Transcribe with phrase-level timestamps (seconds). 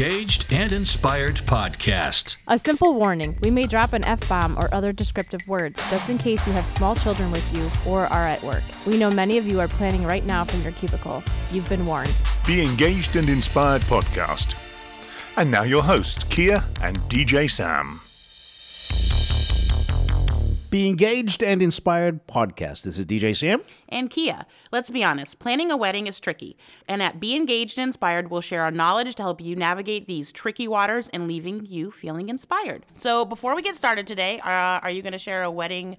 [0.00, 2.36] Be Engaged and Inspired podcast.
[2.48, 6.16] A simple warning we may drop an F bomb or other descriptive words just in
[6.16, 8.62] case you have small children with you or are at work.
[8.86, 11.22] We know many of you are planning right now from your cubicle.
[11.52, 12.14] You've been warned.
[12.46, 14.56] Be Engaged and Inspired podcast.
[15.36, 18.00] And now your hosts, Kia and DJ Sam.
[20.70, 22.82] Be Engaged and Inspired podcast.
[22.84, 23.60] This is DJ Sam.
[23.88, 24.46] and Kia.
[24.70, 26.56] Let's be honest, planning a wedding is tricky.
[26.86, 30.30] And at Be Engaged and Inspired, we'll share our knowledge to help you navigate these
[30.30, 32.86] tricky waters and leaving you feeling inspired.
[32.96, 35.96] So before we get started today, uh, are you going to share a wedding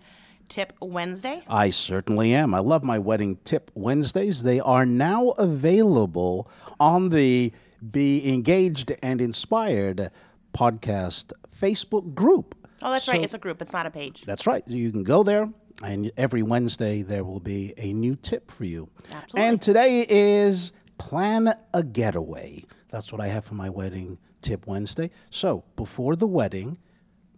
[0.48, 1.44] tip Wednesday?
[1.50, 2.54] I certainly am.
[2.54, 4.44] I love my wedding tip Wednesdays.
[4.44, 6.50] They are now available
[6.80, 7.52] on the
[7.92, 10.12] Be Engaged and Inspired
[10.54, 12.56] podcast Facebook group.
[12.82, 13.24] Oh, that's So- right.
[13.24, 14.24] It's a group, it's not a page.
[14.26, 14.64] That's right.
[14.68, 15.50] You can go there,
[15.84, 18.90] and every Wednesday there will be a new tip for you.
[19.12, 19.42] Absolutely.
[19.42, 22.66] And today is plan a getaway.
[22.90, 25.10] That's what I have for my wedding tip Wednesday.
[25.30, 26.78] So before the wedding,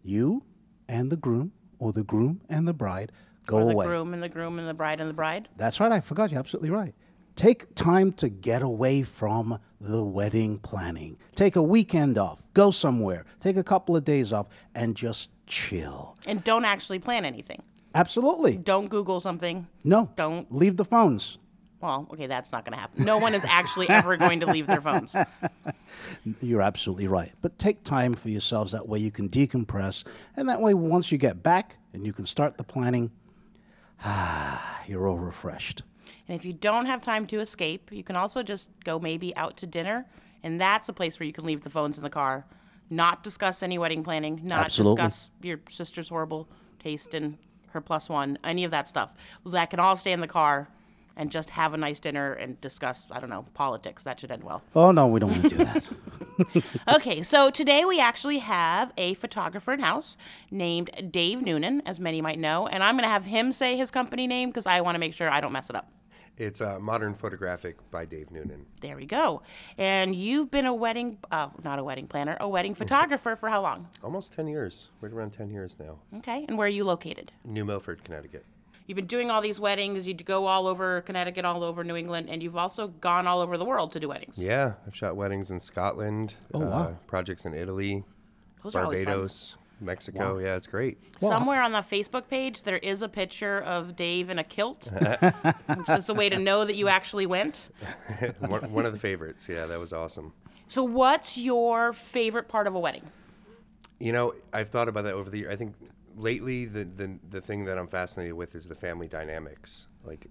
[0.01, 0.43] you
[0.89, 3.11] and the groom, or the groom and the bride,
[3.45, 3.85] go Or the away.
[3.87, 5.49] groom and the groom and the bride and the bride.
[5.57, 5.91] That's right.
[5.91, 6.31] I forgot.
[6.31, 6.95] You're absolutely right.
[7.35, 11.17] Take time to get away from the wedding planning.
[11.35, 12.43] Take a weekend off.
[12.53, 13.25] Go somewhere.
[13.39, 16.17] Take a couple of days off and just chill.
[16.25, 17.61] And don't actually plan anything.
[17.95, 18.57] Absolutely.
[18.57, 19.67] Don't Google something.
[19.83, 20.09] No.
[20.15, 20.51] Don't.
[20.53, 21.37] Leave the phones.
[21.83, 23.03] Well, okay, that's not going to happen.
[23.03, 25.13] No one is actually ever going to leave their phones.
[26.41, 27.33] You're absolutely right.
[27.41, 28.71] But take time for yourselves.
[28.71, 30.05] That way you can decompress.
[30.37, 33.11] And that way, once you get back and you can start the planning,
[34.01, 35.83] ah, you're all refreshed.
[36.29, 39.57] And if you don't have time to escape, you can also just go maybe out
[39.57, 40.05] to dinner.
[40.41, 42.45] And that's a place where you can leave the phones in the car,
[42.89, 45.03] not discuss any wedding planning, not Absolutely.
[45.03, 46.47] discuss your sister's horrible
[46.79, 47.37] taste in
[47.69, 49.11] her plus one, any of that stuff.
[49.45, 50.67] That can all stay in the car
[51.15, 54.03] and just have a nice dinner and discuss, I don't know, politics.
[54.03, 54.63] That should end well.
[54.75, 55.89] Oh, no, we don't want to do that.
[56.87, 60.17] Okay, so today we actually have a photographer in house
[60.49, 62.65] named Dave Noonan, as many might know.
[62.65, 65.13] And I'm going to have him say his company name because I want to make
[65.13, 65.87] sure I don't mess it up.
[66.37, 68.65] It's uh, Modern Fotographic by Dave Noonan.
[68.81, 69.43] There we go.
[69.77, 73.61] And you've been a wedding, uh, not a wedding planner, a wedding photographer for how
[73.61, 73.87] long?
[74.03, 75.99] Almost 10 years, right around 10 years now.
[76.17, 76.45] Okay.
[76.47, 77.31] And where are you located?
[77.45, 78.45] New Milford, Connecticut.
[78.87, 80.07] You've been doing all these weddings.
[80.07, 83.57] You'd go all over Connecticut, all over New England, and you've also gone all over
[83.57, 84.37] the world to do weddings.
[84.37, 86.71] Yeah, I've shot weddings in Scotland, Oh, wow.
[86.71, 88.03] uh, projects in Italy,
[88.63, 88.83] Those are.
[88.85, 90.37] Barbados, Mexico.
[90.37, 90.97] Yeah, it's great.
[91.19, 94.87] Somewhere on the Facebook page, there is a picture of Dave in a kilt.
[95.01, 97.69] it's, it's a way to know that you actually went.
[98.39, 99.47] one, one of the favorites.
[99.49, 100.33] Yeah, that was awesome.
[100.69, 103.03] So, what's your favorite part of a wedding?
[103.99, 105.51] You know, I've thought about that over the year.
[105.51, 105.75] I think
[106.15, 109.87] lately the, the the thing that I'm fascinated with is the family dynamics.
[110.03, 110.27] Like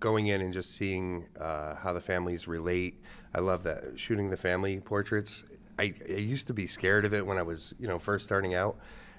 [0.00, 3.02] going in and just seeing uh, how the families relate.
[3.34, 5.44] I love that shooting the family portraits.
[5.80, 8.54] I, I used to be scared of it when I was you know first starting
[8.54, 8.76] out.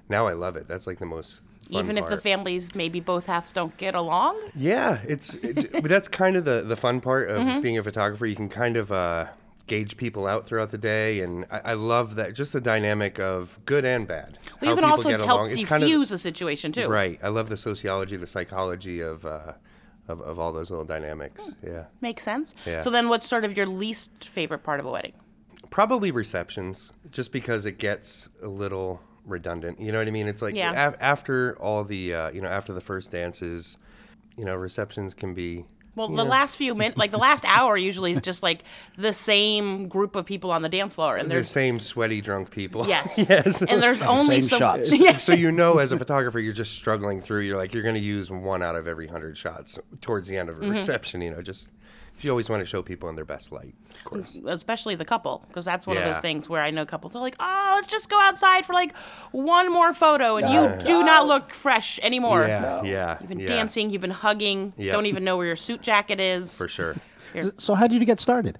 [0.09, 0.67] Now I love it.
[0.67, 1.41] That's like the most
[1.71, 4.39] fun Even if the families, maybe both halves don't get along?
[4.55, 7.61] Yeah, it's it, but that's kind of the the fun part of Mm-hmm.
[7.61, 8.25] being a photographer.
[8.25, 9.27] You can kind of uh,
[9.67, 13.57] gauge people out throughout the day, and I, I love that just the dynamic of
[13.65, 14.37] good and bad.
[14.59, 15.51] Well, you can also get help along.
[15.51, 16.87] Defuse kind of, a situation, too.
[16.87, 17.19] right.
[17.23, 19.25] I love the sociology, the psychology of.
[19.25, 19.53] Uh,
[20.07, 21.85] of, of all those little dynamics, yeah.
[22.01, 22.55] Makes sense.
[22.65, 22.81] Yeah.
[22.81, 25.13] So, then what's sort of your least favorite part of a wedding?
[25.71, 29.79] Probably receptions, just because it gets a little redundant.
[29.81, 30.27] You know what I mean?
[30.27, 30.89] It's like Yeah.
[30.89, 33.77] af- after all the, uh, you know, after the first dances,
[34.37, 35.65] you know, receptions can be
[35.95, 38.63] Well, the last few minutes, like the last hour, usually is just like
[38.97, 42.49] the same group of people on the dance floor, and there's the same sweaty drunk
[42.49, 42.87] people.
[42.87, 43.61] yes, yes.
[43.61, 44.91] and there's only same some shots.
[44.99, 45.17] Yeah.
[45.17, 48.01] so you know as a photographer you're just struggling through you're like you're going to
[48.01, 50.71] use one out of every 100 shots towards the end of a Mm-hmm.
[50.71, 51.69] reception you know just
[52.23, 55.43] you always want to show people in their best light of course especially the couple,
[55.47, 58.09] because that's one of those things where I know couples are like, "Oh, let's just
[58.09, 58.95] go outside for like
[59.31, 62.45] one more photo," and you do not look fresh anymore.
[62.47, 64.91] yeah yeah You've been yeah, dancing, you've been hugging, Yeah.
[64.93, 66.55] don't even know where your suit jacket is.
[66.57, 66.95] for sure
[67.57, 68.57] So, how did you get started?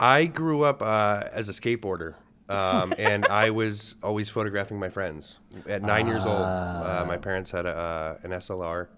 [0.00, 2.14] i grew up uh, as a skateboarder
[2.48, 5.38] um, and I was always photographing my friends.
[5.68, 8.88] At nine years old, uh, my parents had a, uh, an SLR,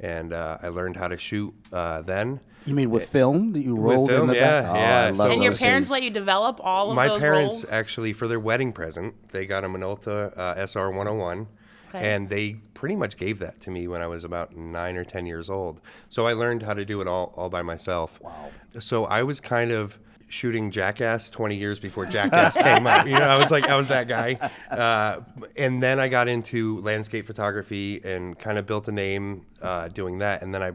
[0.00, 2.40] and uh, I learned how to shoot uh, then.
[2.66, 4.74] You mean with film that you rolled film, in the yeah, back?
[4.74, 5.00] yeah.
[5.06, 5.92] I love So- And your parents days.
[5.92, 7.70] let you develop all of my those parents roles?
[7.72, 11.46] actually for their wedding present they got a minolta uh, sr 101
[11.94, 12.12] Okay.
[12.14, 15.24] and they pretty much gave that to me when i was about nine or ten
[15.24, 18.50] years old so i learned how to do it all, all by myself wow
[18.80, 19.96] so i was kind of
[20.28, 23.88] shooting jackass 20 years before jackass came out you know i was like i was
[23.88, 24.34] that guy
[24.70, 25.20] uh,
[25.56, 30.18] and then i got into landscape photography and kind of built a name uh, doing
[30.18, 30.72] that and then i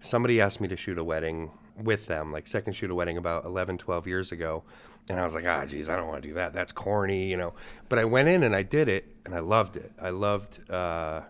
[0.00, 3.44] somebody asked me to shoot a wedding with them, like second shoot a wedding about
[3.44, 4.62] 11, 12 years ago.
[5.08, 6.52] And I was like, ah, geez, I don't want to do that.
[6.52, 7.54] That's corny, you know.
[7.88, 9.92] But I went in and I did it, and I loved it.
[10.00, 11.22] I loved uh,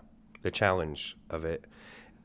[0.43, 1.67] the challenge of it,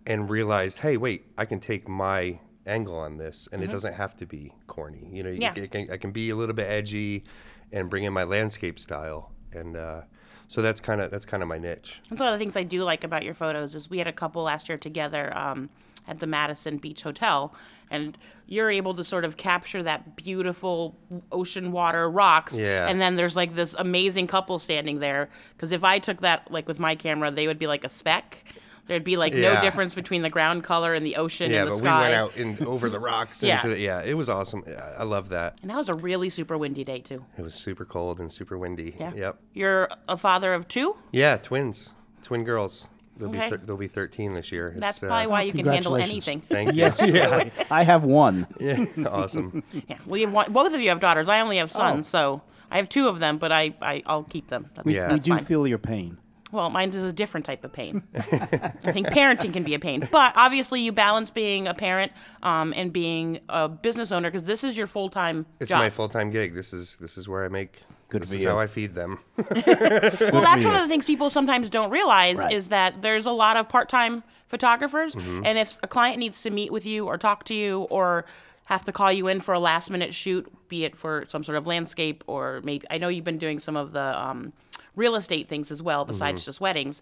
[0.06, 4.16] and realized, hey, wait, I can take my angle on this, and it doesn't have
[4.18, 5.08] to be corny.
[5.12, 5.54] You know, Yeah.
[5.56, 7.24] it can, I can be a little bit edgy,
[7.72, 10.02] and bring in my landscape style, and uh,
[10.48, 12.00] so that's kind of that's kind of my niche.
[12.10, 14.13] That's one of the things I do like about your photos is we had a
[14.13, 15.69] couple last year together um,
[16.08, 17.54] at the Madison Beach Hotel,
[17.90, 18.18] and
[18.48, 20.98] you're able to sort of capture that beautiful
[21.31, 22.58] ocean water rocks.
[22.58, 22.88] Yeah.
[22.90, 25.30] And then there's like this amazing couple standing there.
[25.56, 28.44] Because if I took that like with my camera, they would be like a speck.
[28.92, 31.72] There'd be like no difference between the ground color and the ocean Yeah, and the
[31.72, 31.98] but sky.
[31.98, 33.42] we went out in over the rocks.
[33.52, 33.56] Yeah.
[33.58, 34.64] into the, yeah, it was awesome.
[34.68, 35.60] I- I love that.
[35.62, 37.24] And that was a really super windy day too.
[37.38, 38.96] It was super cold and super windy.
[39.00, 39.14] Yeah.
[39.16, 39.40] Yep.
[39.54, 40.96] You're a father of two.
[41.12, 41.90] Yeah, twins,
[42.24, 42.90] twin girls.
[43.18, 43.50] They'll Okay.
[43.50, 44.74] be thir- they'll be 13 this year.
[44.78, 46.28] That's It's, uh, probably why you can handle congratulations.
[46.28, 46.42] anything.
[46.50, 46.78] Thank you.
[46.80, 47.66] Yes, yeah.
[47.72, 48.48] I have one.
[48.60, 49.64] Yeah, awesome.
[49.72, 49.98] Yeah.
[50.06, 51.30] we have one, both of you have daughters.
[51.30, 52.18] I only have sons, Oh.
[52.18, 52.42] so
[52.72, 54.70] I have two of them, but I, I I'll keep them.
[54.76, 55.14] That's, We, Yeah.
[55.14, 55.44] we do fine.
[55.44, 56.18] feel your pain.
[56.51, 58.03] Well, mine's is a different type of pain.
[58.15, 62.12] I think parenting can be a pain, but obviously you balance being a parent
[62.44, 65.80] um, and being a business owner because this is your full time It's job.
[65.80, 66.53] my full time gig.
[66.53, 67.81] This is this is where I make.
[68.09, 68.50] Good this is you.
[68.50, 69.19] how I feed them.
[69.38, 72.53] well, that's one of the things people sometimes don't realize Right.
[72.53, 75.45] is that there's a lot of part time photographers, Mm-hmm.
[75.45, 78.25] and if a client needs to meet with you or talk to you or
[78.66, 81.58] have to call you in for a last minute shoot, be it for some sort
[81.58, 84.54] of landscape or maybe I know you've been doing some of the um,
[84.96, 86.46] real estate things as well besides Mm-hmm.
[86.46, 87.02] just weddings.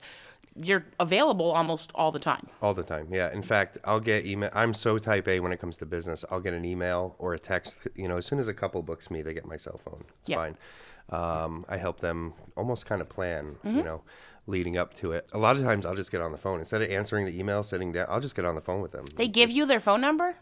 [0.56, 2.48] You're available almost all the time.
[2.62, 3.32] All the time, yeah.
[3.32, 4.50] In fact, I'll get email.
[4.54, 6.26] I'm so type A when it comes to business.
[6.32, 7.78] I'll get an email or a text.
[7.96, 10.04] You know, as soon as a couple books me, they get my cell phone.
[10.22, 10.36] It's Yeah.
[10.38, 10.58] fine.
[11.12, 13.56] Um, I help them almost kind of plan.
[13.64, 13.78] Mm-hmm.
[13.78, 14.02] You know,
[14.48, 15.30] leading up to it.
[15.34, 17.62] A lot of times, I'll just get on the phone instead of answering the email,
[17.64, 18.08] sitting down.
[18.10, 19.06] I'll just get on the phone with them.
[19.16, 20.36] They give you their phone number?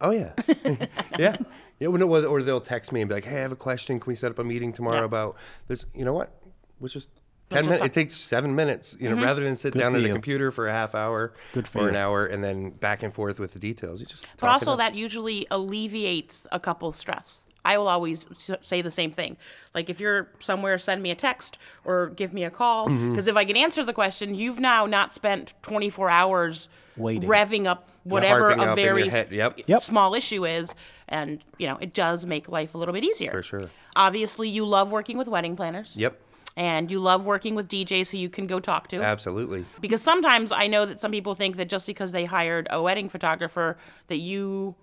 [0.00, 0.32] Oh yeah,
[1.18, 1.36] yeah.
[1.80, 3.56] Yeah, well, no, well, or they'll text me and be like, "Hey, I have a
[3.56, 4.00] question.
[4.00, 5.04] Can we set up a meeting tomorrow Yeah.
[5.04, 5.36] about
[5.68, 6.32] this?" You know what?
[6.80, 7.06] Which is
[7.50, 7.86] Let's ten minutes.
[7.86, 8.96] It takes seven minutes.
[8.98, 9.24] You know, mm-hmm.
[9.24, 10.12] rather than sit Good down for at a you.
[10.12, 13.38] computer for a half hour Good for or an hour and then back and forth
[13.38, 14.00] with the details.
[14.00, 14.26] You just.
[14.38, 14.78] But also, up.
[14.78, 17.42] that usually alleviates a couple's stress.
[17.68, 18.24] I will always
[18.62, 19.36] say the same thing.
[19.74, 22.88] Like, if you're somewhere, send me a text or give me a call.
[22.88, 23.10] Mm-hmm.
[23.10, 27.28] Because if I can answer the question, you've now not spent 24 hours Waiting.
[27.28, 29.08] revving up whatever a up very.
[29.08, 29.60] Yep.
[29.66, 29.82] Yep.
[29.82, 30.74] small issue is.
[31.08, 33.32] And, you know, it does make life a little bit easier.
[33.32, 33.70] For sure.
[33.96, 35.92] Obviously, you love working with wedding planners.
[35.94, 36.18] Yep.
[36.56, 39.02] And you love working with DJs who you can go talk to.
[39.02, 39.66] Absolutely.
[39.82, 43.10] Because sometimes I know that some people think that just because they hired a wedding
[43.10, 43.76] photographer,
[44.06, 44.74] that you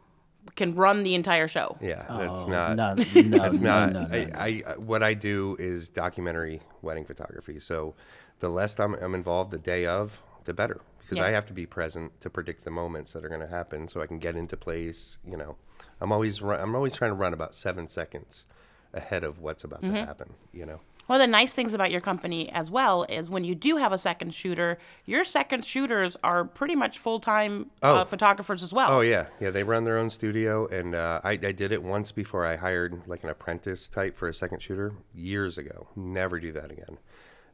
[0.55, 1.77] can run the entire show.
[1.81, 2.75] Yeah, that's Oh, not.
[2.75, 3.93] no, no, that's no, not.
[3.93, 4.37] no, no, I, no.
[4.37, 7.59] I, I- what I do is documentary wedding photography.
[7.59, 7.95] So,
[8.39, 11.25] the less I'm, I'm involved the day of, the better, because Yeah.
[11.25, 14.01] I have to be present to predict the moments that are going to happen, so
[14.01, 15.17] I can get into place.
[15.27, 15.55] You know,
[16.01, 18.45] I'm always run, I'm always trying to run about seven seconds
[18.93, 19.93] ahead of what's about Mm-hmm.
[19.95, 20.33] to happen.
[20.53, 20.81] You know.
[21.07, 23.91] One of the nice things about your company as well is when you do have
[23.93, 28.05] a second shooter, your second shooters are pretty much full time uh, Oh.
[28.05, 28.91] photographers as well.
[28.91, 29.51] Oh yeah, yeah.
[29.51, 33.03] They run their own studio, and uh, I, I did it once before I hired
[33.07, 35.87] like an apprentice type for a second shooter years ago.
[35.95, 36.97] Never do that again,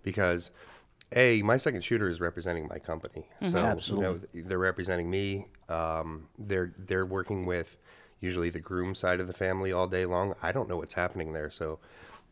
[0.04, 0.52] because
[1.14, 4.28] a my second shooter is representing my company, so Absolutely.
[4.34, 5.48] You know, they're representing me.
[5.68, 7.78] Um, they're they're working with
[8.22, 10.36] usually the groom side of the family all day long.
[10.42, 11.80] I don't know what's happening there, so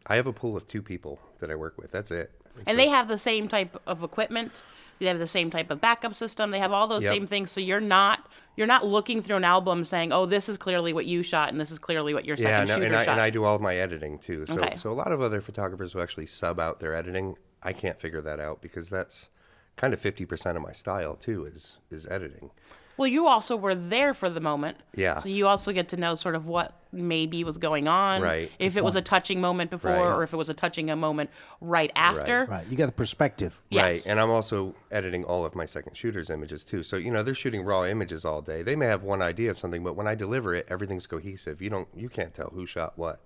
[0.07, 1.91] I have a pool of two people that I work with.
[1.91, 2.31] That's it.
[2.65, 4.51] And they have the same type of equipment.
[4.99, 6.51] They have the same type of backup system.
[6.51, 7.13] They have all those Yep.
[7.13, 7.51] same things.
[7.51, 8.27] So you're not
[8.57, 11.61] you're not looking through an album saying, "Oh, this is clearly what you shot, and
[11.61, 13.45] this is clearly what your second yeah, no, shooter and I, shot." and I do
[13.45, 14.45] all of my editing too.
[14.47, 14.75] So, Okay.
[14.75, 18.19] so a lot of other photographers who actually sub out their editing, I can't figure
[18.21, 19.29] that out because that's
[19.77, 22.51] kind of fifty percent of my style too is is editing.
[22.99, 24.75] Well, you also were there for the moment.
[24.93, 25.19] Yeah.
[25.19, 28.21] So you also get to know sort of what maybe was going on.
[28.21, 28.51] Right.
[28.59, 30.01] If it was a touching moment before Right.
[30.17, 31.29] or if it was a touching a moment
[31.61, 32.45] right after.
[32.49, 32.67] Right.
[32.67, 33.57] You got the perspective.
[33.69, 33.83] Yes.
[33.85, 36.83] Right, and I'm also editing all of my second shooters images too.
[36.83, 38.63] So you know they're shooting raw images all day.
[38.63, 41.61] They may have one idea of something, but when I deliver it, everything's cohesive.
[41.61, 43.21] You don't, you can't tell who shot what.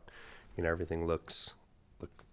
[0.56, 1.62] You know, everything looks look,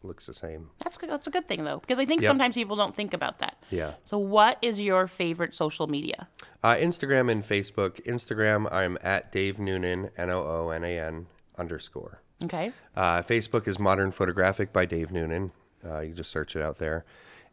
[0.02, 0.70] looks the same.
[0.82, 1.10] That's good.
[1.10, 2.28] That's a good thing though, because I think Yep.
[2.30, 3.56] sometimes people don't think about that.
[3.70, 3.94] Yeah.
[4.04, 6.28] So what is your favorite social media?
[6.62, 8.04] Uh, Instagram and Facebook.
[8.06, 11.26] Instagram, I'm at Dave Noonan, N O O N A N
[11.58, 12.22] underscore.
[12.42, 12.72] Okay.
[12.96, 15.52] Uh, Facebook is Modern Fotographic by Dave Noonan.
[15.84, 17.04] Uh, you just search it out there.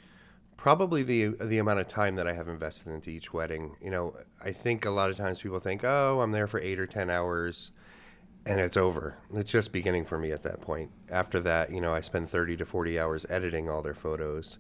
[0.56, 3.76] Probably the the amount of time that I have invested into each wedding.
[3.82, 6.80] You know, I think a lot of times people think, "Oh, I'm there for eight
[6.80, 7.70] or ten hours."
[8.49, 9.14] And it's over.
[9.35, 10.90] It's just beginning for me at that point.
[11.11, 14.59] After that, you know, I spend 30 to 40 hours editing all their photos,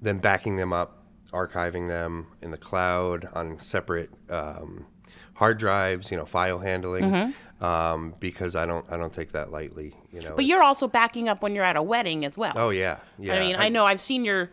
[0.00, 4.86] then backing them up, archiving them in the cloud on separate um,
[5.34, 9.94] hard drives, you know, file handling, um, because I don't I don't take that lightly.
[10.10, 12.54] You know, But you're also backing up when you're at a wedding as well.
[12.56, 13.34] oh yeah, yeah.
[13.34, 14.50] I mean, I, know I've seen your.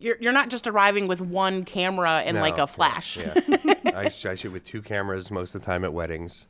[0.00, 3.16] You're, you're not just arriving with one camera and like a flash.
[3.16, 3.74] Yeah, yeah.
[3.96, 6.46] I, I shoot with two cameras most of the time at weddings.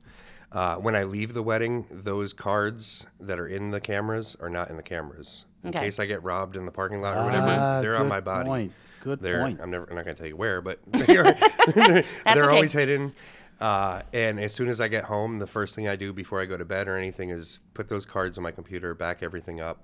[0.51, 4.71] Uh, when I leave the wedding, those cards that are in the cameras are not
[4.71, 5.45] in the cameras.
[5.63, 5.81] In Okay.
[5.81, 8.49] case I get robbed in the parking lot or whatever, Ah, they're on my body.
[8.49, 8.73] point.
[9.01, 9.61] Good they're, point.
[9.61, 9.85] I'm never.
[9.91, 11.07] I'm not going to tell you where, but they're,
[11.75, 12.41] they're okay.
[12.41, 13.13] always hidden.
[13.61, 16.47] Uh, and as soon as I get home, the first thing I do before I
[16.47, 19.79] go to bed or anything is put those cards on my computer, back everything up,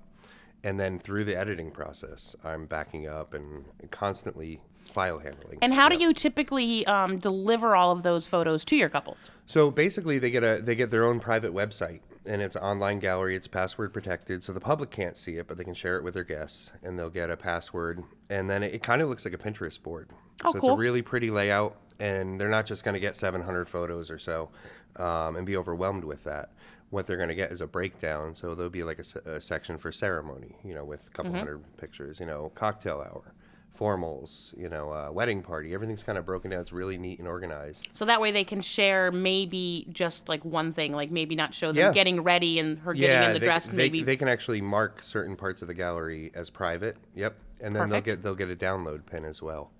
[0.63, 5.59] and then through the editing process, I'm backing up and constantly file handling.
[5.61, 9.29] And how do you typically um, deliver all of those photos to your couples?
[9.45, 12.99] So basically, they get a they get their own private website, and it's an online
[12.99, 13.35] gallery.
[13.35, 16.13] It's password protected, so the public can't see it, but they can share it with
[16.13, 19.33] their guests, and they'll get a password, and then it, it kind of looks like
[19.33, 20.09] a Pinterest board.
[20.43, 20.69] Oh, so cool.
[20.71, 24.19] it's a really pretty layout, and they're not just going to get 700 photos or
[24.19, 24.49] so,
[24.97, 26.51] um, and be overwhelmed with that.
[26.91, 28.35] What they're going to get is a breakdown.
[28.35, 31.39] So there'll be like a, a section for ceremony, you know, with a couple Mm-hmm.
[31.39, 33.33] hundred pictures, you know, cocktail hour.
[33.77, 35.73] Formals, you know, uh, wedding party.
[35.73, 36.61] Everything's kind of broken down.
[36.61, 37.87] It's really neat and organized.
[37.93, 41.67] So that way they can share maybe just like one thing, like maybe not show
[41.67, 41.91] them Yeah.
[41.93, 43.67] getting ready and her getting in the they, dress.
[43.67, 46.97] they, maybe they can actually mark certain parts of the gallery as private.
[47.15, 48.05] Yep, and then Perfect.
[48.05, 49.71] they'll get they'll get a download pin as well.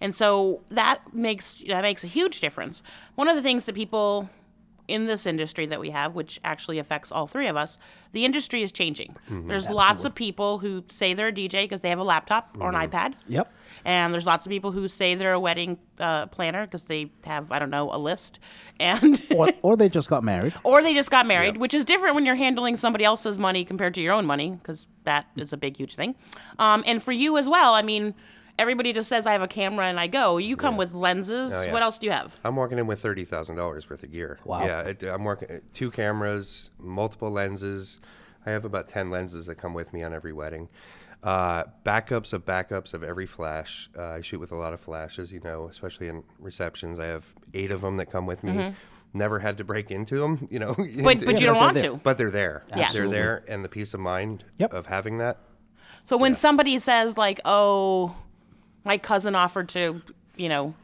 [0.00, 2.82] And so that makes that makes a huge difference.
[3.14, 4.28] One of the things that people
[4.88, 7.78] in this industry that we have, which actually affects all three of us,
[8.12, 9.16] the industry is changing.
[9.28, 12.68] There's lots of people who say they're a DJ because they have a laptop or
[12.68, 13.14] an iPad.
[13.28, 13.50] Yep.
[13.86, 17.50] And there's lots of people who say they're a wedding uh, planner because they have,
[17.50, 18.38] I don't know, a list.
[18.80, 20.52] And Or, or they just got married.
[20.64, 23.94] or they just got married, which is different when you're handling somebody else's money compared
[23.94, 26.16] to your own money, because that is a big, huge thing.
[26.58, 28.14] Um, and for you as well, I mean,
[28.58, 30.36] everybody just says I have a camera and I go.
[30.38, 31.52] You come with lenses.
[31.52, 31.72] Oh, yeah.
[31.72, 32.36] What else do you have?
[32.44, 34.38] I'm walking in with thirty thousand dollars worth of gear.
[34.44, 34.64] Wow.
[34.64, 38.00] Yeah, it, I'm working two cameras, multiple lenses.
[38.46, 40.68] I have about ten lenses that come with me on every wedding.
[41.22, 43.88] Uh, backups of backups of every flash.
[43.98, 47.00] Uh, I shoot with a lot of flashes, you know, especially in receptions.
[47.00, 48.74] I have eight of them that come with me.
[49.16, 50.74] Never had to break into them, you know.
[50.74, 51.02] Mm-hmm.
[51.04, 51.90] But, but Yeah, you don't they're want there.
[51.92, 51.96] to.
[51.96, 52.64] But they're there.
[52.76, 52.92] Yes.
[52.92, 54.74] They're there, and the peace of mind Yep.
[54.74, 55.38] of having that.
[56.02, 58.14] So when somebody says, like, oh,
[58.84, 60.00] my cousin offered to,
[60.36, 60.74] you know,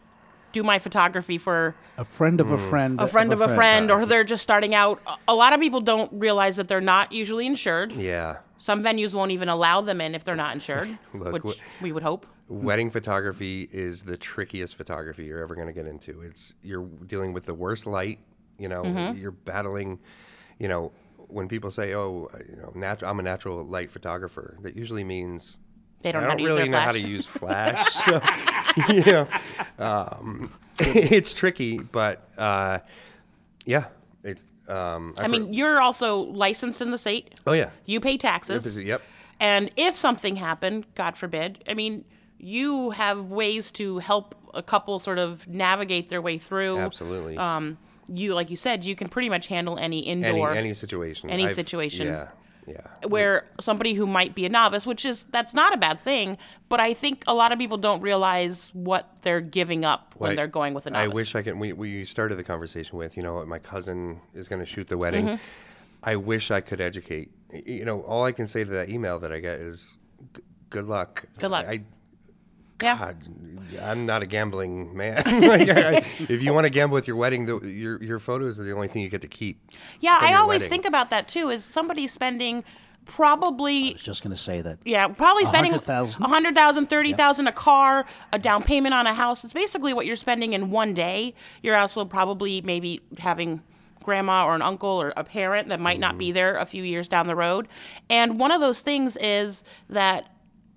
[0.52, 2.71] do my photography for A friend of a Mm.
[2.71, 3.00] friend.
[3.00, 5.80] a friend of a friend, or they're just starting out, a- a lot of people
[5.80, 7.92] don't realize that they're not usually insured.
[7.92, 8.38] Yeah.
[8.59, 11.92] Some venues won't even allow them in if they're not insured, Look, which wh- we
[11.92, 12.26] would hope.
[12.49, 16.21] Wedding photography is the trickiest photography you're ever going to get into.
[16.23, 18.19] It's you're dealing with the worst light,
[18.59, 19.19] You know, Mm-hmm.
[19.19, 19.99] you're battling.
[20.59, 20.92] You know,
[21.28, 25.57] when people say, "Oh, you know, nat- I'm a natural light photographer," that usually means
[26.02, 27.87] They don't I know how don't use really know how to use flash.
[28.04, 28.21] so,
[28.88, 29.28] you know,
[29.78, 32.78] um, it's tricky, but uh,
[33.66, 33.85] yeah.
[34.25, 34.38] It,
[34.69, 37.35] um, I mean, you're also licensed in the state.
[37.47, 37.71] oh yeah.
[37.87, 38.78] You pay taxes.
[38.78, 39.02] Yep.
[39.40, 42.04] And if something happened, God forbid, I mean,
[42.38, 46.78] you have ways to help a couple sort of navigate their way through.
[46.78, 47.37] Absolutely.
[47.37, 47.78] Um,
[48.09, 50.52] you, like you said, you can pretty much handle any any indoor.
[50.52, 51.30] any situation.
[51.30, 52.09] any I've- situation.
[52.09, 52.28] Yeah.
[52.70, 53.08] Yeah.
[53.08, 56.78] where somebody who might be a novice, which is that's not a bad thing, but
[56.80, 60.46] I think a lot of people don't realize what they're giving up when Like, they're
[60.46, 61.10] going with a novice.
[61.10, 61.58] I wish I could.
[61.58, 64.96] We, we started the conversation with, you know, my cousin is going to shoot the
[64.98, 65.26] wedding.
[65.26, 65.42] Mm-hmm.
[66.04, 67.30] I wish I could educate.
[67.52, 69.96] Y- You know, all I can say to that email that I get is,
[70.34, 71.66] "G- "Good luck." Good luck.
[71.66, 71.82] I,
[72.82, 72.96] yeah.
[72.99, 73.16] God,
[73.80, 75.16] I'm not a gambling man.
[75.42, 78.58] like, I, I- if you want to gamble with your wedding, the, your your photos
[78.58, 79.70] are the only thing you get to keep.
[80.00, 80.70] Yeah, I always wedding.
[80.70, 81.50] think about that too.
[81.50, 82.64] Is somebody spending
[83.06, 84.78] probably I was just going to say that.
[84.84, 86.22] yeah, probably spending 100,000?
[86.22, 89.44] a hundred thousand, thirty thousand a car, a down payment on a house.
[89.44, 91.34] It's basically what you're spending in one day.
[91.62, 93.62] You're also probably maybe having
[94.02, 96.18] grandma or an uncle or a parent that might not Mm-hmm.
[96.18, 97.68] be there a few years down the road.
[98.08, 100.28] And one of those things is that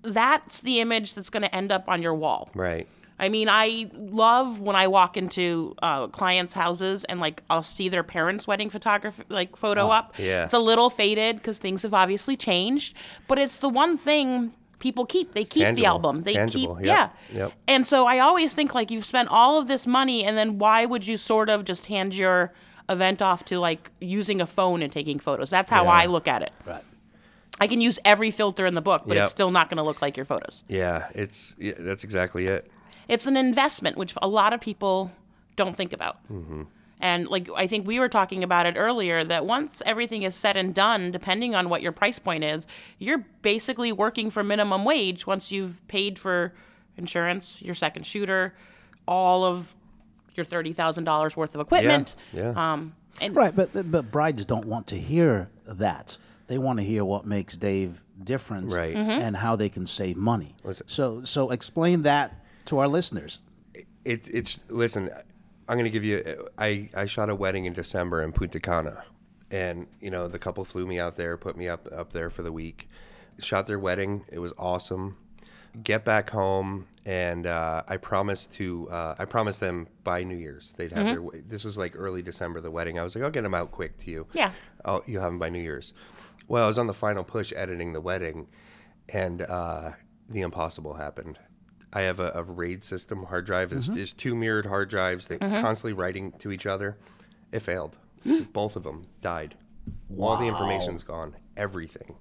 [0.04, 2.50] that's the image that's going to end up on your wall.
[2.54, 2.88] Right.
[3.18, 7.88] I mean, I love when I walk into uh, clients' houses and like I'll see
[7.88, 10.14] their parents' wedding photography like photo up.
[10.18, 10.44] yeah.
[10.44, 12.96] It's a little faded because things have obviously changed,
[13.28, 15.32] but it's the one thing people keep.
[15.32, 16.24] They keep the album.
[16.24, 17.38] They Tangible, keep yep, yeah.
[17.38, 17.52] yep.
[17.68, 20.84] And so I always think like you've spent all of this money, and then why
[20.84, 22.52] would you sort of just hand your
[22.88, 25.50] event off to like using a phone and taking photos?
[25.50, 25.90] That's how Yeah.
[25.90, 26.50] I look at it.
[26.66, 26.82] Right.
[27.60, 29.22] I can use every filter in the book, but Yep.
[29.24, 30.64] it's still not going to look like your photos.
[30.68, 31.08] Yeah.
[31.14, 32.70] It's yeah, that's exactly it.
[33.08, 35.12] it's an investment which a lot of people
[35.56, 36.18] don't think about
[37.00, 40.56] and like i think we were talking about it earlier that once everything is said
[40.56, 42.66] and done depending on what your price point is
[42.98, 46.52] you're basically working for minimum wage once you've paid for
[46.96, 48.54] insurance your second shooter
[49.06, 49.74] all of
[50.34, 52.52] your $30000 worth of equipment yeah.
[52.56, 56.16] um and Right, but but brides don't want to hear that.
[56.46, 58.94] They want to hear what makes Dave different Right.
[58.94, 59.10] Mm-hmm.
[59.10, 60.56] and how they can save money.
[60.64, 60.86] Listen.
[60.88, 63.40] So so explain that to our listeners.
[64.04, 65.10] It, it's listen.
[65.68, 66.48] I'm going to give you.
[66.58, 69.02] I I shot a wedding in December in Punta Cana,
[69.50, 72.42] and you know the couple flew me out there, put me up up there for
[72.42, 72.88] the week.
[73.40, 74.24] Shot their wedding.
[74.30, 75.16] It was awesome.
[75.82, 78.88] Get back home, and uh, I promised to.
[78.90, 81.22] Uh, I promised them by New Year's they'd have their.
[81.22, 82.98] we- This was like early December, the wedding.
[82.98, 84.26] I was like, I'll get them out quick to you.
[84.34, 84.52] Yeah.
[84.84, 85.92] Oh, you have them by New Year's.
[86.48, 88.48] Well, I was on the final push editing the wedding,
[89.08, 89.92] and uh,
[90.28, 91.38] the impossible happened.
[91.92, 93.72] I have a, a RAID system hard drive.
[93.72, 95.28] It's, it's two mirrored hard drives.
[95.28, 96.98] They're constantly writing to each other.
[97.52, 97.98] It failed.
[98.52, 99.54] Both of them died.
[100.18, 101.36] All the information's gone.
[101.56, 102.16] Everything.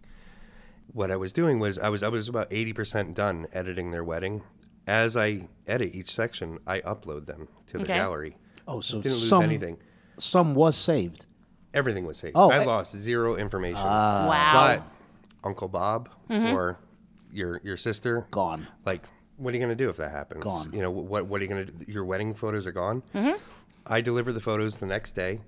[0.92, 4.04] What I was doing was I was I was about eighty percent done editing their
[4.04, 4.44] wedding.
[4.86, 7.94] As I edit each section, I upload them to the Okay.
[7.96, 8.38] gallery.
[8.68, 9.78] Oh, so Didn't lose some anything.
[10.20, 11.26] some was saved.
[11.74, 12.34] Everything was saved.
[12.36, 13.82] Oh, I I- lost zero information.
[13.84, 14.28] Ah.
[14.28, 16.56] wow But Uncle Bob mm-hmm.
[16.56, 16.78] or
[17.32, 18.68] your your sister Gone.
[18.86, 19.08] Like,
[19.38, 20.44] what are you gonna do if that happens?
[20.44, 20.72] Gone.
[20.74, 21.26] You know what?
[21.26, 21.66] What are you gonna?
[21.66, 21.92] do?
[21.92, 23.02] Your wedding photos are gone.
[23.16, 23.38] Mm-hmm.
[23.86, 25.42] I delivered the photos the next day.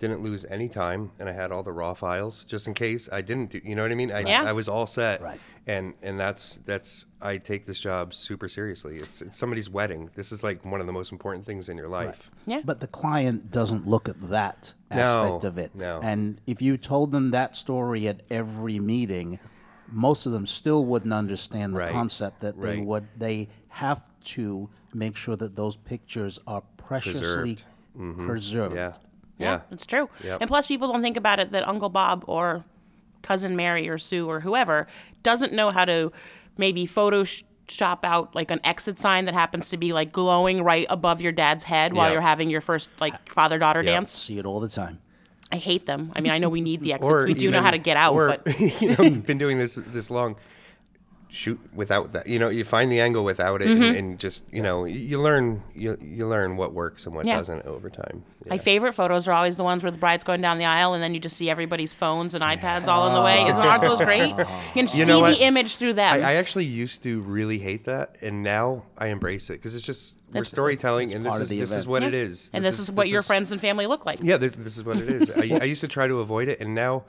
[0.00, 3.20] Didn't lose any time, and I had all the raw files just in case I
[3.20, 3.60] didn't do.
[3.62, 4.10] You know what I mean?
[4.10, 4.42] I, Yeah.
[4.44, 5.20] I was all set.
[5.20, 5.38] Right.
[5.66, 8.96] And and that's that's I take this job super seriously.
[8.96, 10.08] It's it's somebody's wedding.
[10.14, 12.30] This is like one of the most important things in your life.
[12.46, 15.74] yeah But the client doesn't look at that No, aspect of it.
[15.74, 16.00] no.
[16.02, 19.38] And if you told them that story at every meeting,
[19.92, 24.00] most of them still wouldn't understand the Right, concept that they would they have
[24.36, 27.58] to make sure that those pictures are preciously
[28.26, 28.74] preserved.
[28.74, 28.76] Mm-hmm.
[28.76, 28.92] Yeah.
[28.94, 28.94] Yeah,
[29.42, 29.60] Yeah.
[29.70, 30.08] it's true.
[30.24, 30.40] Yep.
[30.40, 32.64] And plus, people don't think about it that Uncle Bob or
[33.22, 34.86] cousin Mary or Sue or whoever
[35.22, 36.10] doesn't know how to
[36.56, 41.20] maybe Photoshop out like an exit sign that happens to be like glowing right above
[41.20, 42.12] your dad's head while Yep.
[42.14, 43.94] you're having your first like father daughter Yep.
[43.94, 44.12] dance.
[44.12, 45.00] See it all the time.
[45.52, 46.12] I hate them.
[46.14, 47.24] I mean, I know we need the exits.
[47.24, 49.74] we do know how to get out, or, but you know, you've been doing this
[49.88, 50.36] this long.
[51.32, 52.26] Shoot without that.
[52.26, 55.62] You know, you find the angle without it, and, and just you know, you learn
[55.76, 57.28] you you learn what works and what Mm-hmm.
[57.28, 57.36] Yeah.
[57.36, 58.24] doesn't over time.
[58.48, 61.00] my favorite photos are always the ones where the bride's going down the aisle and
[61.02, 63.46] then you just see everybody's phones and iPads all in the way.
[63.48, 64.34] Isn't aren't those great?
[64.40, 66.14] You can see the image through them.
[66.14, 69.84] I, I actually used to really hate that, and now I embrace it because it's
[69.86, 72.08] just we're storytelling, and this is the this is what Yeah.
[72.08, 72.50] it is.
[72.52, 74.18] and this, is what your friends and family look like.
[74.22, 75.30] Yeah, this, this is what it is.
[75.30, 77.04] I, I used to try to avoid it, and now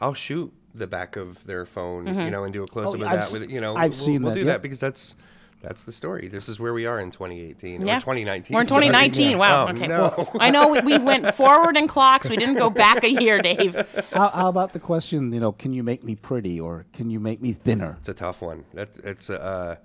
[0.00, 3.06] I'll shoot the back of their phone, you know, and do a close up yeah,
[3.06, 4.52] of I've that s- with, you know, I've we'll, seen we'll that, do yeah.
[4.52, 5.14] that because that's
[5.60, 6.26] that's the story.
[6.28, 7.98] This is where we are in 2018 Yeah.
[7.98, 8.54] or 2019.
[8.54, 8.86] We're in sorry.
[8.86, 9.38] 2019.
[9.38, 9.66] Wow.
[9.66, 9.86] Oh, okay.
[9.86, 10.28] no.
[10.40, 12.28] I know we, we went forward in clocks.
[12.28, 13.74] We didn't go back a year, Dave.
[14.12, 15.32] how, how about the question?
[15.32, 17.96] You know, can you make me pretty or can you make me thinner?
[18.00, 18.64] It's a tough one.
[18.74, 19.76] That it's uh,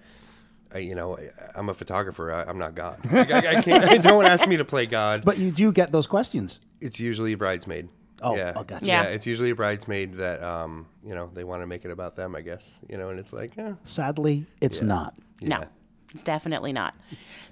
[0.73, 2.31] I, you know, I, I'm a photographer.
[2.33, 2.99] I, I'm not God.
[3.11, 4.03] I, I, I can't.
[4.03, 5.23] no one asked me to play God.
[5.23, 6.59] But you do get those questions.
[6.81, 7.87] it's usually a bridesmaid.
[8.21, 8.53] Oh, yeah.
[8.55, 8.85] oh, gotcha.
[8.85, 9.03] Yeah.
[9.03, 9.09] yeah.
[9.09, 12.35] It's usually a bridesmaid that um, you know, they want to make it about them.
[12.35, 15.13] I guess you know, and it's like, yeah, Sadly, it's not.
[15.41, 15.65] No,
[16.13, 16.95] it's definitely not.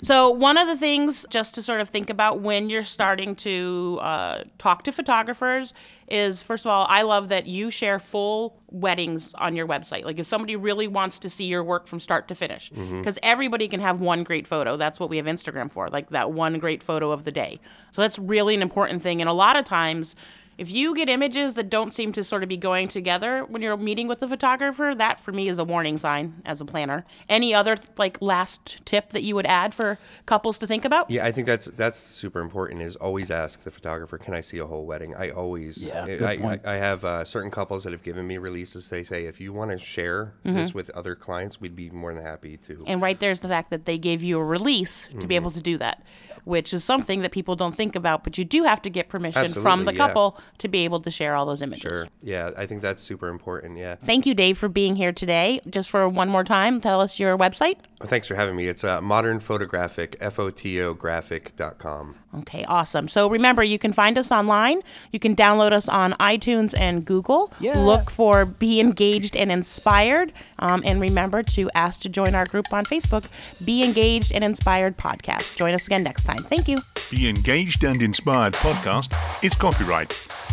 [0.01, 3.99] So, one of the things just to sort of think about when you're starting to
[4.01, 5.73] uh, talk to photographers
[6.07, 10.03] is first of all, I love that you share full weddings on your website.
[10.03, 13.67] Like, if somebody really wants to see your work from start to finish, because everybody
[13.67, 14.77] can have one great photo.
[14.77, 17.59] That's what we have Instagram for, like that one great photo of the day.
[17.91, 19.21] So, that's really an important thing.
[19.21, 20.15] And a lot of times,
[20.57, 23.75] if you get images that don't seem to sort of be going together when you're
[23.77, 27.05] meeting with the photographer, that for me is a warning sign as a planner.
[27.27, 31.09] Any other like last tip that you would add for couples to think about?
[31.09, 32.81] Yeah, I think that's that's super important.
[32.81, 36.07] Is always ask the photographer, "Can I see a whole wedding?" I always, Yeah, I,
[36.07, 36.65] good I, point.
[36.65, 38.89] I have uh, certain couples that have given me releases.
[38.89, 42.23] They say, if you want to share this with other clients, we'd be more than
[42.23, 42.83] happy to.
[42.87, 45.61] And right there's the fact that they gave you a release to be able to
[45.61, 46.03] do that,
[46.43, 49.49] which is something that people don't think about, but you do have to get permission
[49.49, 50.41] from the Absolutely, yeah.
[50.45, 51.81] Couple to be able to share all those images.
[51.81, 52.07] Sure.
[52.21, 53.77] Yeah, I think that's super important.
[53.77, 53.95] Yeah.
[53.95, 55.61] Thank you, Dave, for being here today.
[55.69, 57.77] Just for one more time, tell us your website.
[57.99, 58.67] Well, thanks for having me.
[58.67, 62.15] It's uh, modern fotographic, F O T O graphic.com.
[62.39, 63.07] Okay, awesome.
[63.07, 64.81] So remember, you can find us online.
[65.11, 67.51] You can download us on iTunes and Google.
[67.59, 67.79] Yeah.
[67.79, 70.33] Look for Be Engaged and Inspired.
[70.59, 73.27] Um, and remember to ask to join our group on Facebook,
[73.65, 75.55] Be Engaged and Inspired Podcast.
[75.55, 76.43] Join us again next time.
[76.43, 76.79] Thank you.
[77.11, 80.11] The Engaged and Inspired podcast is copyright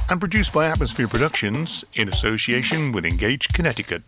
[0.09, 4.03] and produced by Atmosphere Productions in association with Engaged Connecticut.